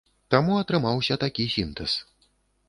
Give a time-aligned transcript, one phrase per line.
[0.35, 1.91] Таму атрымаўся такі сінтэз.